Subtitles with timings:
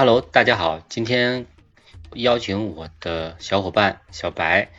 [0.00, 1.44] Hello，大家好，今天
[2.14, 4.70] 邀请我的小伙伴小白，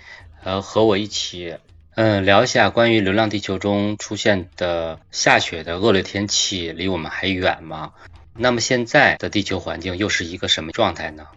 [0.44, 1.60] 呃，和我一起，
[1.94, 7.94] 嗯，聊一下关于《流浪地球》中出现的下雪的恶劣天气，离我们还远吗？
[8.34, 11.28] 那么现在的地球环境又是一个什么状态呢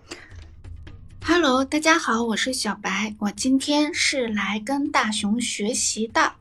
[1.22, 6.32] ？Hello，大家好，我是小白，我今天是来跟大熊学习的。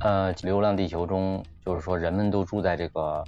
[0.00, 3.24] 呃，《流浪地球》中就是说，人们都住在这个。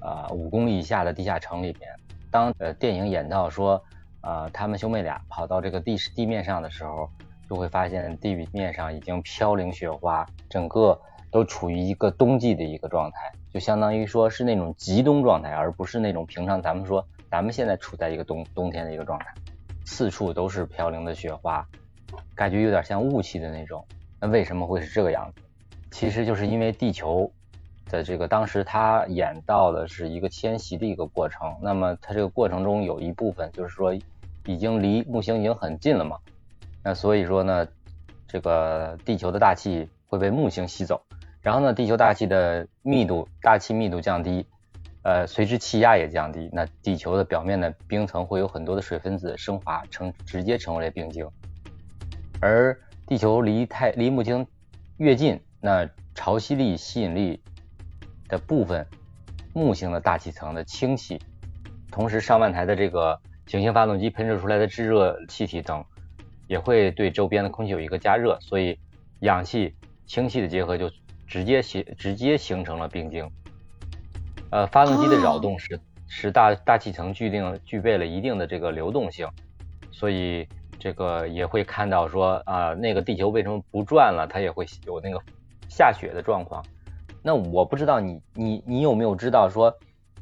[0.00, 1.90] 呃，五公里以下的地下城里边，
[2.30, 3.82] 当呃电影演到说，
[4.22, 7.08] 呃，他们兄妹俩跑到这个地地面上的时候，
[7.48, 10.98] 就会发现地面上已经飘零雪花，整个
[11.30, 19.26] 都处于一个冬季的一个状态，就相当于说是那种极冬状态，而不是那种平常咱们说咱们现在处在一个冬冬天的一个状态，
[19.84, 21.66] 四处都是飘零的雪花，
[22.34, 23.84] 感觉有点像雾气的那种。
[24.18, 25.42] 那为什么会是这个样子？
[25.90, 27.30] 其实就是因为地球。
[27.90, 31.56] 在这个当时，他演到的是一个迁徙的一个过程。
[31.60, 33.92] 那么，他这个过程中有一部分就是说，
[34.46, 36.16] 已经离木星已经很近了嘛。
[36.84, 37.66] 那所以说呢，
[38.28, 41.02] 这个地球的大气会被木星吸走，
[41.42, 44.46] 然后呢，地球大气的密度、大气密度降低，
[45.02, 46.48] 呃，随之气压也降低。
[46.52, 51.28] 那地球的表面的冰层会有很多的水分子升华成，直接成为了冰晶。
[52.40, 54.46] 而地球离太离木星
[54.98, 57.42] 越近，那潮汐力、吸引力。
[58.30, 58.86] 的部分
[59.52, 61.18] 木星的大气层的氢气，
[61.90, 65.84] 同时上万台的这个行星发动机喷射出来的炙热气体等，
[66.46, 68.78] 也会对周边的空气有一个加热，所以
[69.20, 69.74] 氧气
[70.06, 70.90] 氢气的结合就
[71.26, 73.28] 直接形直接形成了冰晶。
[74.50, 79.28] 呃，发动机的扰动使使大大气层具定具备了一定的这个流动性，
[79.92, 80.46] 所以
[80.78, 85.20] 这个也会看到说啊，那个地球为什么不转了，它也会有那个
[85.68, 86.64] 下雪的状况。
[87.22, 89.76] 那我不知道你你你有没有知道说，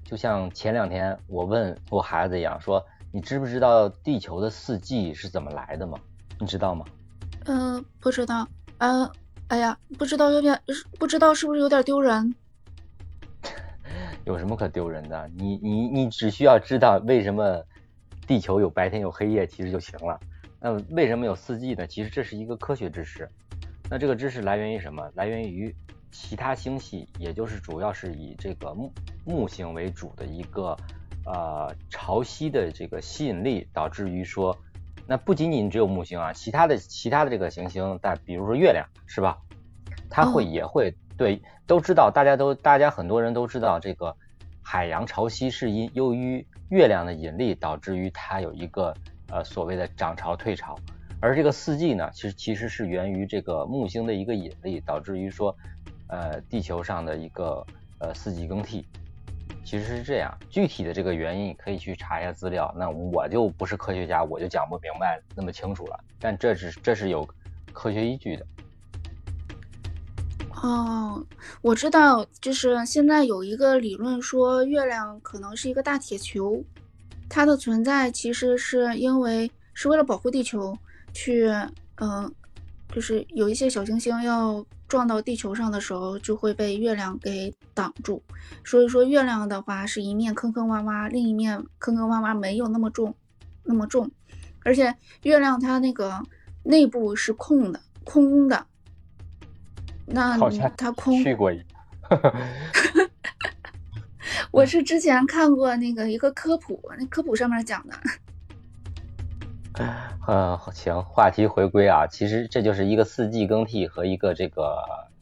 [0.05, 5.99] 就像前两天我问我孩子一样，说你知不知道地球的四季是怎么来的吗？
[6.41, 6.85] 你知道吗？
[7.47, 8.47] 嗯，不知道。
[8.79, 9.09] 嗯，
[9.47, 10.61] 哎呀，不知道有点
[10.99, 12.35] 不知道是不是有点丢人？
[14.25, 15.31] 有什么可丢人的？
[15.37, 17.65] 你你你只需要知道为什么
[18.27, 20.19] 地球有白天有黑夜，其实就行了。
[20.61, 21.87] 那为什么有四季呢？
[21.87, 23.29] 其实这是一个科学知识。
[23.89, 25.09] 那这个知识来源于什么？
[25.15, 25.73] 来源于。
[26.11, 28.93] 其他星系，也就是主要是以这个木
[29.25, 30.77] 木星为主的一个
[31.25, 34.57] 呃潮汐的这个吸引力，导致于说，
[35.07, 39.39] 那不仅仅只有木星啊，其他的其他的这个行星，但比如说月亮，是吧？
[40.11, 44.17] 它会也会对，都知道，大家都大家很多人都知道，这个
[44.63, 48.95] 海洋潮汐是因由于月亮的引力导致于它有一个
[49.29, 50.75] 呃所谓的涨潮退潮，
[51.21, 55.55] 而这个四季呢，其实其实是源于这个木星的一个引力，导致于说。
[56.09, 57.63] 呃，地球上的一个
[57.99, 58.87] 呃四季更替，
[59.63, 60.35] 其实是这样。
[60.49, 62.75] 具体的这个原因可以去查一下资料。
[62.79, 66.01] 那我就不是科学家，我就讲不明白那么清楚了。
[66.19, 67.29] 但这是这是有
[67.75, 68.47] 科学依据的。
[70.63, 71.23] 哦，
[71.61, 76.65] 我知道，就是现在有一个理论说，月亮可能是一个大铁球，
[77.29, 80.75] 它的存在其实是因为是为了保护地球，
[81.13, 81.49] 去
[81.97, 82.35] 嗯，
[82.91, 84.65] 就是有一些小行星要。
[84.89, 88.23] 撞到地球上的时候，就会被月亮给挡住。
[88.65, 93.15] 所以说，月亮的话是一面坑坑洼洼，另一面坑坑洼洼没有那么重，
[93.63, 94.11] 那么重。
[94.65, 96.21] 而且月亮它那个
[96.65, 98.67] 内部是空的，空的。
[100.07, 100.39] 那
[100.77, 101.63] 它空去过一。
[104.51, 107.95] 我是之前看过那个一个科普，那科普上面讲的。
[110.27, 114.79] 嗯，行，话题回归啊，其实这就是一个四季更替和一个这个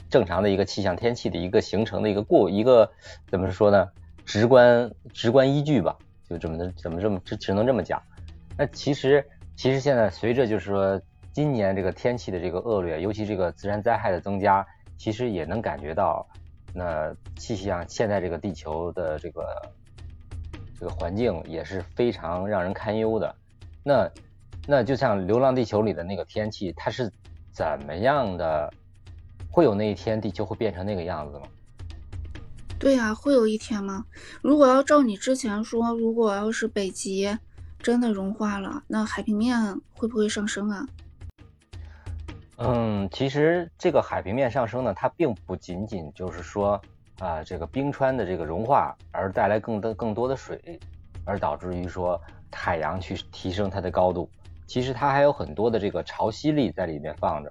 [0.09, 2.91] 正常的一个气象天气的一个形成的一个过一个
[3.29, 3.89] 怎么说呢？
[4.25, 5.97] 直观直观依据吧，
[6.29, 8.03] 就这么的怎么这么只只能这么讲。
[8.59, 9.25] 那其实
[9.55, 11.01] 其实现在随着就是说
[11.33, 14.67] 今年这个天气的这个恶劣，尤其这个自然灾害的增加，
[14.97, 16.27] 其实也能感觉到
[16.73, 19.63] 那气象现在这个地球的这个
[20.81, 23.35] 这个环境也是非常让人堪忧的。
[23.85, 24.11] 那
[24.67, 27.13] 那就像《流浪地球》里的那个天气，它是
[27.53, 28.73] 怎么样的？
[29.49, 31.47] 会有那一天地球会变成那个样子吗？
[32.79, 34.05] 对呀，会有一天吗？
[34.43, 37.39] 如果要照你之前说，如果要是北极
[37.79, 40.87] 真的融化了，那海平面会不会上升啊？
[42.59, 46.79] 嗯，其实这个海平面上升呢，它并不仅仅就是说
[47.19, 50.79] 啊，这个冰川的这个融化而带来更多更多的水，
[51.25, 52.21] 而导致于说
[52.53, 54.29] 海洋去提升它的高度。
[54.67, 57.51] 其实它还有很多的这个潮汐力在里面放着，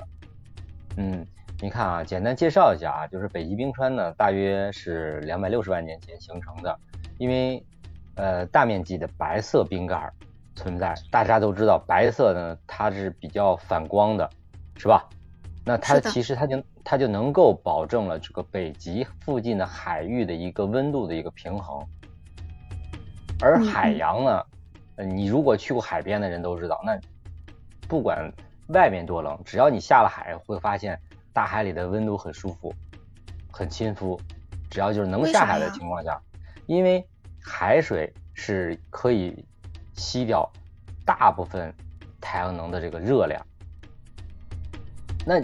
[0.97, 1.25] 嗯，
[1.61, 6.77] 你看啊，简单介绍一下啊，就是北极冰川呢，大约是两百六十万年前形成的，
[7.17, 7.63] 因为
[8.15, 10.11] 呃大面积的白色冰盖
[10.55, 10.93] 存在。
[11.09, 14.29] 大家都知道，白色呢它是比较反光的，
[14.77, 15.07] 是吧？
[15.67, 21.83] 那它其实它就它就能够保证了这个北极附近的海域的一个温度的一个平衡。
[23.41, 24.43] 而海洋呢，
[24.97, 26.99] 你如果去过海边的人都知道，那
[27.87, 28.31] 不管
[28.67, 30.99] 外面多冷，只要你下了海，会发现
[31.33, 32.73] 大海里的温度很舒服，
[33.51, 34.19] 很亲肤。
[34.69, 36.21] 只要就是能下海的情况下，
[36.65, 37.05] 因为
[37.41, 39.45] 海水是可以
[39.93, 40.51] 吸掉
[41.05, 41.73] 大部分
[42.19, 43.45] 太阳能的这个热量。
[45.25, 45.41] 那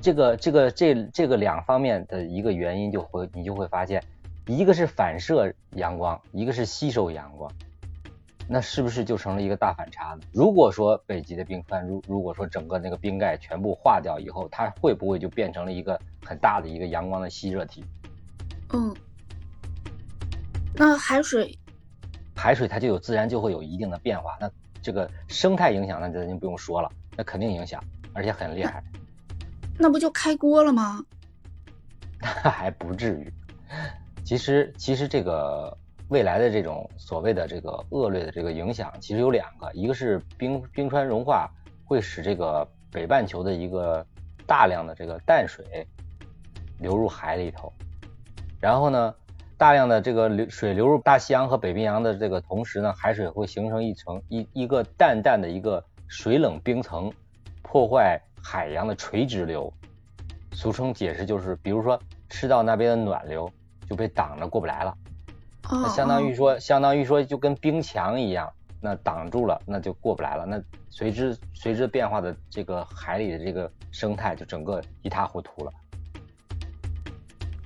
[0.00, 4.02] 这个这个这这个两方面的一个原因，就会你就会发现，
[4.46, 7.50] 一个是反射阳光，一个是吸收阳光。
[8.48, 10.20] 那是不是就成了一个大反差呢？
[10.32, 17.82] 如果说北极的冰川，如如果说整个那个冰盖全部化掉以后，它会不会就变成了一个很大的一个阳光的吸热体？
[18.74, 18.94] 嗯，
[20.74, 21.58] 那海水，
[22.36, 24.36] 海水它就有自然就会有一定的变化。
[24.40, 24.50] 那
[24.82, 28.82] 这个生态影响，那咱就不用说了，那肯定影响，而且很厉害。
[29.78, 31.02] 那不就开锅了吗？
[32.20, 33.32] 那 还不至于。
[34.24, 35.78] 其实，其实这个。
[36.12, 41.48] 未来的这种所谓的这个恶劣的这个影响，其实有两个，一个是冰冰川融化
[41.86, 44.04] 会使这个北半球的一个
[44.46, 45.64] 大量的这个淡水
[46.78, 47.72] 流入海里头，
[48.60, 49.14] 然后呢，
[49.56, 57.10] 大量的这个流水流入大西洋和北冰洋的这个同时呢，海水会形成一层一一个淡淡的一个水冷冰层，
[57.62, 59.72] 破坏海洋的垂直流，
[60.52, 61.98] 俗称解释就是，比如说
[62.28, 63.50] 赤道那边的暖流
[63.88, 64.94] 就被挡着过不来了。
[65.72, 70.44] 那相当于说，相当于说就跟冰墙一样，那挡住了，那就过不来了。
[70.44, 75.72] 那随之随之变化的这个海里的这个生态就整个一塌糊涂了。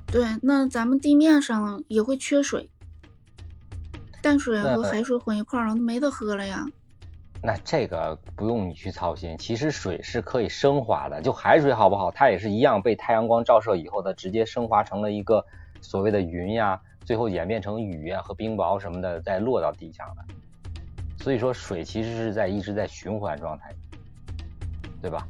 [0.06, 2.70] 对，那咱们地面上也会缺水，
[4.22, 6.64] 淡水和海水混一块儿了，没得喝了呀。
[7.42, 15.44] 那这个不用你去操心，其实水是可以升华的，就海水好不好，它也是一样被太阳光照射以后，它直接升华成了一个
[15.80, 16.80] 所谓的云呀。
[17.06, 20.24] 最后演变成雨啊和冰雹什么的，再落到地上的。
[21.22, 23.72] 所以说，水其实是在一直在循环状态，
[25.00, 25.26] 对吧？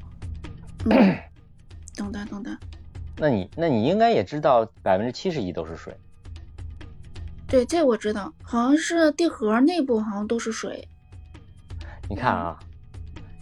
[1.94, 2.50] 懂的，懂的。
[3.18, 5.94] 那你那你应该也知道，百分之七十一都是水。
[7.46, 10.88] 对，这我知道，好像是地核内部好像都是水。
[12.08, 12.58] 你看啊，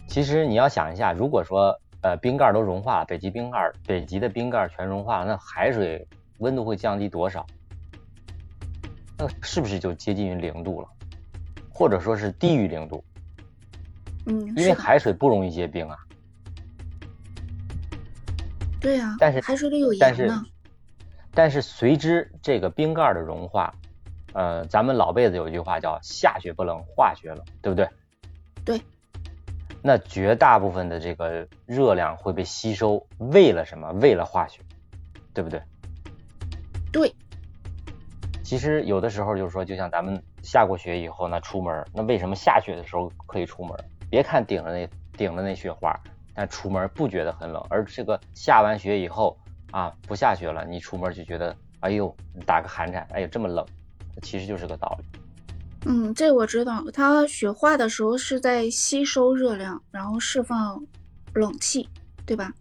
[0.07, 6.05] 其实你要想一下，如果说呃冰盖都融化了，北极冰盖北极的冰盖全融化了，那海水
[6.39, 7.45] 温度会降低多少？
[9.17, 10.87] 那是不是就接近于零度了，
[11.69, 13.03] 或者说是低于零度？
[14.25, 15.97] 嗯，因为海水不容易结冰啊。
[18.81, 20.43] 对呀，但是海水里有盐呢。
[21.33, 23.73] 但是随之这个冰盖的融化，
[24.33, 27.89] 呃，咱们老辈子有句话叫“下雪不冷，化雪冷”，对不对？
[28.63, 28.81] 对。
[29.81, 33.91] 那绝大部分的这个热量会被吸收，为了什么？
[33.93, 34.61] 为了化雪，
[35.33, 35.61] 对不对？
[36.91, 37.13] 对。
[38.45, 43.75] 其实有的时候就是说，就像咱们下过雪以后，呢出门，那为什么下雪的时候可以出门？
[44.07, 44.87] 别看顶着那
[45.17, 45.99] 顶着那雪花，
[46.35, 47.65] 但出门不觉得很冷。
[47.71, 49.35] 而这个下完雪以后
[49.71, 52.15] 啊，不下雪了，你出门就觉得，哎呦，
[52.45, 53.65] 打个寒颤，哎呦这么冷，
[54.21, 55.19] 其实就是个道理。
[55.87, 60.79] 嗯，这我知道，它雪化的时候是在吸收热量，然后释放
[61.33, 61.89] 冷气，
[62.27, 62.53] 对吧？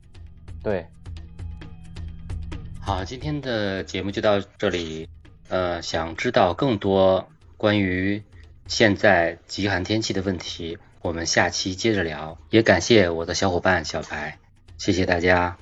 [0.63, 0.87] 对。
[2.81, 5.07] 好，今天的节目就到这里。
[5.49, 8.23] 呃，想知道更多关于
[8.67, 12.39] 现在极寒天气的问题，我们下期接着聊。
[12.51, 14.39] 也感谢我的小伙伴小白，
[14.79, 15.57] 谢谢大家。